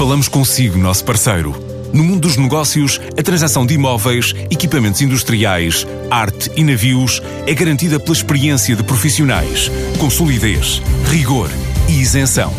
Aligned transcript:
Falamos 0.00 0.28
consigo, 0.28 0.78
nosso 0.78 1.04
parceiro. 1.04 1.54
No 1.92 2.02
mundo 2.02 2.20
dos 2.20 2.38
negócios, 2.38 2.98
a 3.18 3.22
transação 3.22 3.66
de 3.66 3.74
imóveis, 3.74 4.34
equipamentos 4.50 5.02
industriais, 5.02 5.86
arte 6.10 6.50
e 6.56 6.64
navios 6.64 7.20
é 7.46 7.52
garantida 7.52 8.00
pela 8.00 8.16
experiência 8.16 8.74
de 8.74 8.82
profissionais, 8.82 9.70
com 9.98 10.08
solidez, 10.08 10.80
rigor 11.10 11.50
e 11.86 12.00
isenção. 12.00 12.50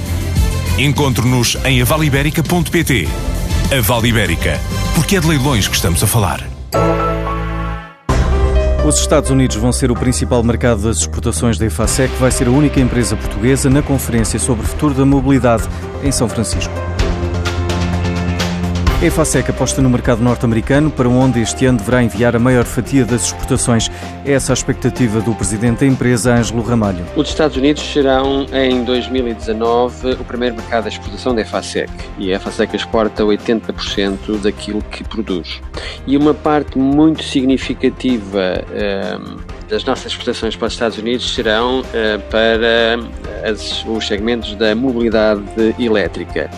Encontre-nos 0.77 1.57
em 1.65 1.81
avaliberica.pt. 1.81 3.09
A 3.75 3.81
Vale 3.81 4.09
Ibérica, 4.09 4.59
porque 4.93 5.15
é 5.15 5.19
de 5.19 5.27
leilões 5.27 5.67
que 5.67 5.75
estamos 5.75 6.03
a 6.03 6.05
falar. 6.05 6.47
Os 8.85 8.99
Estados 8.99 9.31
Unidos 9.31 9.55
vão 9.55 9.71
ser 9.71 9.89
o 9.89 9.95
principal 9.95 10.43
mercado 10.43 10.83
das 10.83 10.97
exportações 10.97 11.57
da 11.57 11.65
EFASEC, 11.65 12.13
vai 12.19 12.29
ser 12.29 12.45
a 12.45 12.51
única 12.51 12.79
empresa 12.79 13.15
portuguesa 13.15 13.67
na 13.67 13.81
conferência 13.81 14.37
sobre 14.37 14.63
o 14.63 14.67
futuro 14.67 14.93
da 14.93 15.07
mobilidade 15.07 15.63
em 16.03 16.11
São 16.11 16.29
Francisco. 16.29 16.71
EFASEC 19.03 19.49
aposta 19.49 19.81
no 19.81 19.89
mercado 19.89 20.21
norte-americano, 20.21 20.91
para 20.91 21.09
onde 21.09 21.41
este 21.41 21.65
ano 21.65 21.79
deverá 21.79 22.03
enviar 22.03 22.35
a 22.35 22.39
maior 22.39 22.65
fatia 22.65 23.03
das 23.03 23.23
exportações. 23.25 23.89
É 24.23 24.33
essa 24.33 24.53
a 24.53 24.53
expectativa 24.53 25.19
do 25.21 25.33
presidente 25.33 25.79
da 25.79 25.87
empresa, 25.87 26.35
Ângelo 26.35 26.61
Ramalho. 26.61 27.03
Os 27.15 27.29
Estados 27.29 27.57
Unidos 27.57 27.81
serão, 27.81 28.45
em 28.53 28.83
2019, 28.83 30.11
o 30.11 30.23
primeiro 30.23 30.55
mercado 30.55 30.83
de 30.83 30.89
exportação 30.89 31.33
da 31.33 31.41
EFASEC. 31.41 31.91
E 32.19 32.31
a 32.31 32.35
EFASEC 32.35 32.75
exporta 32.75 33.23
80% 33.23 34.39
daquilo 34.39 34.83
que 34.83 35.03
produz. 35.03 35.59
E 36.05 36.15
uma 36.15 36.35
parte 36.35 36.77
muito 36.77 37.23
significativa 37.23 38.63
um, 39.19 39.37
das 39.67 39.83
nossas 39.83 40.11
exportações 40.11 40.55
para 40.55 40.67
os 40.67 40.73
Estados 40.73 40.99
Unidos 40.99 41.33
serão 41.33 41.79
uh, 41.79 41.83
para 42.29 42.99
as, 43.49 43.83
os 43.83 44.05
segmentos 44.05 44.53
da 44.53 44.75
mobilidade 44.75 45.41
elétrica 45.79 46.51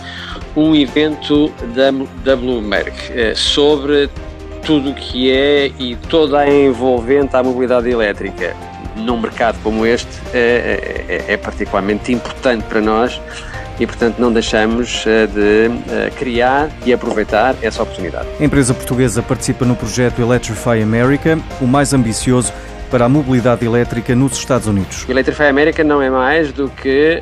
um 0.55 0.75
evento 0.75 1.51
da, 1.75 1.91
da 2.23 2.35
Bloomberg 2.35 2.91
eh, 3.09 3.33
sobre 3.35 4.09
tudo 4.65 4.91
o 4.91 4.93
que 4.93 5.31
é 5.31 5.71
e 5.79 5.95
toda 5.95 6.39
a 6.39 6.49
envolvente 6.49 7.35
à 7.35 7.43
mobilidade 7.43 7.89
elétrica 7.89 8.55
num 8.95 9.19
mercado 9.19 9.57
como 9.63 9.85
este 9.85 10.07
é, 10.33 11.05
é, 11.27 11.33
é 11.33 11.37
particularmente 11.37 12.11
importante 12.13 12.63
para 12.63 12.79
nós 12.79 13.19
e, 13.79 13.87
portanto, 13.87 14.19
não 14.19 14.31
deixamos 14.31 15.03
de 15.33 16.11
criar 16.17 16.69
e 16.85 16.93
aproveitar 16.93 17.55
essa 17.61 17.81
oportunidade. 17.81 18.27
A 18.39 18.43
empresa 18.43 18.71
portuguesa 18.73 19.21
participa 19.23 19.65
no 19.65 19.75
projeto 19.75 20.21
Electrify 20.21 20.81
America, 20.81 21.39
o 21.59 21.65
mais 21.65 21.91
ambicioso 21.91 22.53
para 22.91 23.05
a 23.05 23.09
mobilidade 23.09 23.65
elétrica 23.65 24.15
nos 24.15 24.37
Estados 24.37 24.67
Unidos. 24.67 25.09
Electrify 25.09 25.45
America 25.45 25.83
não 25.83 26.01
é 26.01 26.09
mais 26.11 26.51
do 26.51 26.69
que 26.69 27.19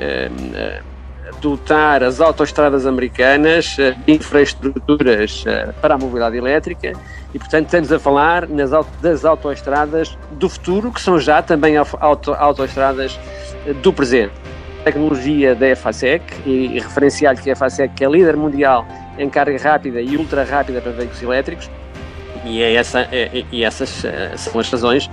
dotar 1.42 2.04
as 2.04 2.22
autoestradas 2.22 2.86
americanas 2.86 3.76
eh, 3.80 3.96
de 4.06 4.14
infraestruturas 4.14 5.44
eh, 5.48 5.74
para 5.82 5.96
a 5.96 5.98
mobilidade 5.98 6.38
elétrica 6.38 6.94
e, 7.34 7.40
portanto, 7.40 7.66
estamos 7.66 7.92
a 7.92 8.00
falar 8.00 8.48
nas, 8.48 8.70
das 9.02 9.26
autoestradas 9.26 10.18
do 10.32 10.48
futuro, 10.48 10.92
que 10.92 11.02
são 11.02 11.20
já 11.20 11.42
também 11.42 11.76
auto, 11.78 12.34
autoestradas 12.34 13.20
eh, 13.66 13.74
do 13.74 13.92
presente. 13.92 14.34
A 14.82 14.84
tecnologia 14.84 15.56
da 15.56 15.68
EFASEC 15.70 16.24
e, 16.46 16.78
e 16.78 16.80
referenciar 16.80 17.36
que 17.36 17.50
a 17.50 17.54
EFASEC 17.54 18.04
é 18.04 18.08
líder 18.08 18.38
mundial 18.38 18.86
em 19.18 19.30
carga 19.30 19.58
rápida 19.58 20.00
e 20.00 20.16
ultra 20.16 20.44
rápida 20.44 20.80
para 20.80 20.92
veículos 20.92 21.22
elétricos 21.22 21.70
e, 22.46 22.62
é 22.62 22.74
essa, 22.74 23.02
é, 23.12 23.44
e 23.52 23.64
essas 23.64 24.04
são 24.36 24.60
as 24.60 24.68
razões 24.72 25.08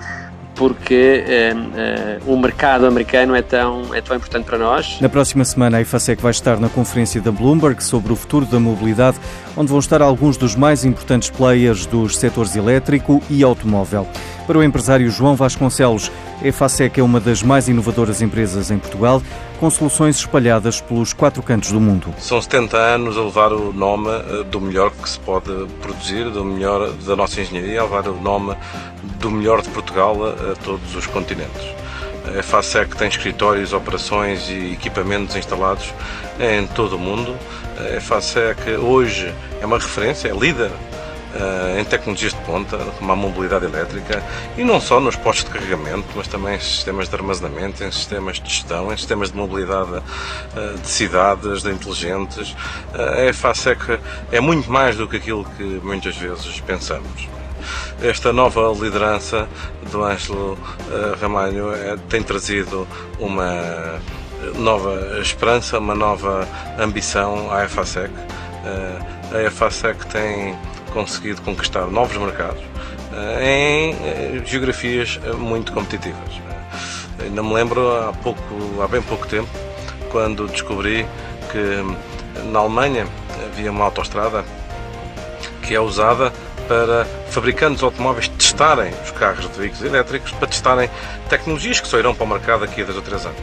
porque 0.58 1.24
uh, 1.24 2.28
uh, 2.28 2.34
o 2.34 2.36
mercado 2.36 2.84
americano 2.84 3.34
é 3.34 3.40
tão, 3.40 3.94
é 3.94 4.00
tão 4.00 4.16
importante 4.16 4.44
para 4.44 4.58
nós. 4.58 5.00
Na 5.00 5.08
próxima 5.08 5.44
semana, 5.44 5.78
a 5.78 5.80
IFASEC 5.80 6.20
vai 6.20 6.32
estar 6.32 6.58
na 6.58 6.68
conferência 6.68 7.20
da 7.20 7.30
Bloomberg 7.30 7.82
sobre 7.82 8.12
o 8.12 8.16
futuro 8.16 8.44
da 8.44 8.58
mobilidade, 8.58 9.18
onde 9.56 9.70
vão 9.70 9.78
estar 9.78 10.02
alguns 10.02 10.36
dos 10.36 10.56
mais 10.56 10.84
importantes 10.84 11.30
players 11.30 11.86
dos 11.86 12.18
setores 12.18 12.56
elétrico 12.56 13.22
e 13.30 13.44
automóvel. 13.44 14.06
Para 14.48 14.58
o 14.58 14.64
empresário 14.64 15.08
João 15.10 15.36
Vasconcelos, 15.36 16.10
a 16.42 16.46
EFASEC 16.48 16.98
é 16.98 17.02
uma 17.02 17.20
das 17.20 17.42
mais 17.42 17.68
inovadoras 17.68 18.20
empresas 18.20 18.70
em 18.70 18.78
Portugal, 18.78 19.22
com 19.60 19.68
soluções 19.70 20.16
espalhadas 20.16 20.80
pelos 20.80 21.12
quatro 21.12 21.42
cantos 21.42 21.72
do 21.72 21.80
mundo. 21.80 22.14
São 22.18 22.40
70 22.40 22.76
anos 22.76 23.16
a 23.16 23.22
levar 23.22 23.52
o 23.52 23.72
nome 23.72 24.08
eh, 24.08 24.44
do 24.44 24.60
melhor 24.60 24.90
que 24.90 25.08
se 25.08 25.18
pode 25.18 25.50
produzir, 25.82 26.30
do 26.30 26.44
melhor 26.44 26.92
da 26.92 27.16
nossa 27.16 27.40
engenharia, 27.40 27.80
a 27.80 27.84
levar 27.84 28.08
o 28.08 28.20
nome 28.20 28.56
do 29.18 29.30
melhor 29.30 29.62
de 29.62 29.68
Portugal 29.70 29.87
a, 30.00 30.52
a 30.52 30.56
todos 30.56 30.94
os 30.94 31.06
continentes. 31.06 31.62
A 32.26 32.38
EFASEC 32.38 32.96
tem 32.96 33.08
escritórios, 33.08 33.72
operações 33.72 34.48
e 34.48 34.72
equipamentos 34.72 35.34
instalados 35.36 35.92
em 36.38 36.66
todo 36.66 36.96
o 36.96 36.98
mundo. 36.98 37.36
A 37.78 37.96
EFASEC 37.96 38.72
hoje 38.72 39.32
é 39.60 39.66
uma 39.66 39.78
referência, 39.78 40.28
é 40.28 40.32
líder 40.32 40.70
uh, 40.70 41.78
em 41.78 41.84
tecnologias 41.84 42.34
de 42.34 42.40
ponta, 42.40 42.76
como 42.98 43.12
a 43.12 43.16
mobilidade 43.16 43.64
elétrica, 43.64 44.22
e 44.56 44.64
não 44.64 44.80
só 44.80 45.00
nos 45.00 45.16
postos 45.16 45.44
de 45.44 45.58
carregamento, 45.58 46.06
mas 46.14 46.28
também 46.28 46.56
em 46.56 46.60
sistemas 46.60 47.08
de 47.08 47.14
armazenamento, 47.14 47.82
em 47.82 47.90
sistemas 47.90 48.38
de 48.38 48.50
gestão, 48.50 48.92
em 48.92 48.96
sistemas 48.96 49.30
de 49.30 49.36
mobilidade 49.36 49.96
uh, 49.96 50.78
de 50.80 50.88
cidades, 50.88 51.62
de 51.62 51.70
inteligentes. 51.70 52.50
Uh, 52.94 53.20
a 53.20 53.24
EFASEC 53.26 53.98
é 54.30 54.40
muito 54.40 54.70
mais 54.70 54.96
do 54.96 55.08
que 55.08 55.16
aquilo 55.16 55.44
que 55.56 55.62
muitas 55.82 56.16
vezes 56.16 56.60
pensamos 56.60 57.28
esta 58.02 58.32
nova 58.32 58.72
liderança 58.72 59.48
do 59.90 60.04
Ângelo 60.04 60.58
Ramalho 61.20 61.72
tem 62.08 62.22
trazido 62.22 62.86
uma 63.18 64.00
nova 64.56 65.20
esperança, 65.20 65.78
uma 65.78 65.94
nova 65.94 66.46
ambição 66.78 67.52
à 67.52 67.64
EFASEC. 67.64 68.12
A 69.32 69.42
EFASEC 69.42 70.06
tem 70.06 70.56
conseguido 70.92 71.42
conquistar 71.42 71.86
novos 71.86 72.16
mercados 72.16 72.62
eh, 73.12 73.44
em 73.44 73.92
eh, 73.92 74.42
geografias 74.44 75.18
eh, 75.24 75.32
muito 75.32 75.72
competitivas. 75.72 76.40
Ainda 77.20 77.42
me 77.42 77.52
lembro 77.52 77.90
há, 77.96 78.12
pouco, 78.12 78.42
há 78.82 78.86
bem 78.86 79.02
pouco 79.02 79.26
tempo, 79.26 79.48
quando 80.10 80.46
descobri 80.46 81.06
que 81.50 82.42
na 82.50 82.60
Alemanha 82.60 83.06
havia 83.46 83.70
uma 83.70 83.84
autoestrada 83.84 84.44
que 85.62 85.74
é 85.74 85.80
usada 85.80 86.32
para 86.68 87.06
fabricantes 87.30 87.78
de 87.78 87.84
automóveis 87.84 88.28
testarem 88.28 88.92
os 89.02 89.10
carros 89.10 89.50
de 89.50 89.58
veículos 89.58 89.84
elétricos, 89.84 90.30
para 90.32 90.46
testarem 90.46 90.90
tecnologias 91.28 91.80
que 91.80 91.88
só 91.88 91.98
irão 91.98 92.14
para 92.14 92.24
o 92.24 92.28
mercado 92.28 92.60
daqui 92.60 92.82
a 92.82 92.84
2 92.84 92.96
ou 92.96 93.02
3 93.02 93.26
anos. 93.26 93.40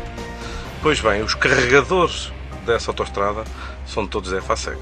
Pois 0.81 1.01
bem, 1.01 1.23
os 1.23 1.33
carregadores 1.33 2.31
dessa 2.65 2.91
autoestrada 2.91 3.43
são 3.87 4.05
todos 4.05 4.31
EFASEC. 4.31 4.77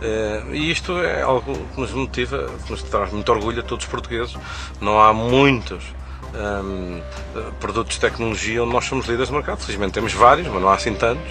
Eh, 0.00 0.42
e 0.52 0.70
isto 0.70 0.96
é 0.98 1.22
algo 1.22 1.56
que 1.74 1.80
nos 1.80 1.90
motiva, 1.92 2.48
que 2.64 2.70
nos 2.70 2.82
traz 2.84 3.12
muito 3.12 3.28
orgulho 3.30 3.60
a 3.60 3.62
todos 3.62 3.84
os 3.84 3.90
portugueses. 3.90 4.36
Não 4.80 5.00
há 5.00 5.12
muitos 5.12 5.84
um, 6.34 7.00
ehm, 7.34 7.50
produtos 7.58 7.94
de 7.94 8.00
tecnologia 8.00 8.62
onde 8.62 8.72
nós 8.72 8.84
somos 8.84 9.06
líderes 9.06 9.28
de 9.28 9.34
mercado. 9.34 9.58
Felizmente 9.58 9.92
temos 9.92 10.12
vários, 10.12 10.46
mas 10.46 10.62
não 10.62 10.68
há 10.68 10.74
assim 10.74 10.94
tantos, 10.94 11.30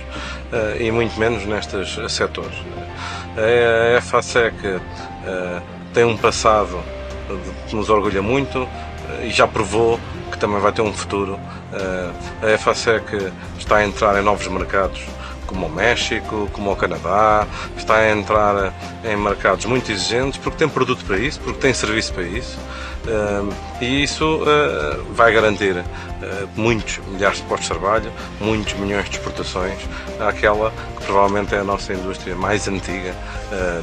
uh, 0.52 0.82
e 0.82 0.92
muito 0.92 1.18
menos 1.18 1.46
nestes 1.46 1.98
setores. 2.12 2.58
A 3.98 4.02
FASEC 4.02 4.56
uh, 4.66 4.82
eh, 5.26 5.62
tem 5.98 6.06
um 6.06 6.16
passado 6.16 6.80
que 7.68 7.76
nos 7.76 7.90
orgulha 7.90 8.22
muito 8.22 8.60
uh, 8.60 8.70
e 9.24 9.32
já 9.32 9.48
provou 9.48 10.00
que 10.32 10.38
também 10.38 10.60
vai 10.60 10.72
ter 10.72 10.84
um 10.84 10.94
futuro. 10.94 11.40
a 12.44 12.58
FASEC 12.60 13.32
está 13.58 13.78
a 13.78 13.84
entrar 13.84 14.16
em 14.20 14.24
novos 14.24 14.48
mercados 14.48 15.02
como 15.48 15.66
o 15.66 15.70
México, 15.70 16.50
como 16.54 16.72
o 16.72 16.76
Canadá, 16.76 17.48
está 17.76 17.96
a 17.96 18.12
entrar 18.12 18.74
em 19.04 19.16
mercados 19.16 19.66
muito 19.66 19.92
exigentes 19.92 20.38
porque 20.38 20.58
tem 20.58 20.70
produto 20.70 21.04
para 21.06 21.18
isso, 21.18 21.40
porque 21.40 21.60
tem 21.60 21.74
serviço 21.74 22.14
para 22.14 22.24
isso. 22.24 22.60
e 23.82 24.04
isso 24.04 24.44
ah, 24.46 25.00
vai 25.12 25.34
garantir 25.34 25.78
ah, 25.78 26.48
muitos 26.56 27.00
milhares 27.08 27.38
de 27.38 27.44
postos 27.44 27.68
de 27.68 27.74
trabalho, 27.74 28.12
muitos 28.40 28.74
milhões 28.74 29.10
de 29.10 29.18
exportações 29.18 29.80
àquela 30.20 30.72
que 30.98 31.06
provavelmente 31.06 31.56
é 31.56 31.60
a 31.60 31.64
nossa 31.64 31.94
indústria 31.94 32.36
mais 32.36 32.68
antiga 32.68 33.16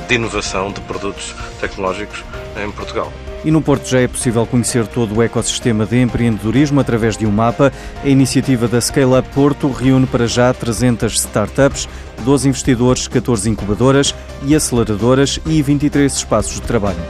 de 0.07 0.15
inovação 0.15 0.71
de 0.71 0.81
produtos 0.83 1.35
tecnológicos 1.59 2.23
em 2.63 2.71
Portugal. 2.71 3.11
E 3.45 3.51
no 3.51 3.61
Porto 3.61 3.87
já 3.87 4.01
é 4.01 4.09
possível 4.09 4.47
conhecer 4.47 4.87
todo 4.87 5.17
o 5.17 5.23
ecossistema 5.23 5.85
de 5.85 6.01
empreendedorismo 6.01 6.81
através 6.81 7.17
de 7.17 7.27
um 7.27 7.31
mapa. 7.31 7.71
A 8.03 8.09
iniciativa 8.09 8.67
da 8.67 8.81
Scale 8.81 9.19
Up 9.19 9.29
Porto 9.35 9.71
reúne 9.71 10.07
para 10.07 10.27
já 10.27 10.53
300 10.53 11.13
startups, 11.13 11.89
12 12.25 12.49
investidores, 12.49 13.07
14 13.07 13.51
incubadoras 13.51 14.15
e 14.47 14.55
aceleradoras 14.55 15.39
e 15.47 15.61
23 15.61 16.13
espaços 16.13 16.55
de 16.55 16.63
trabalho. 16.63 17.03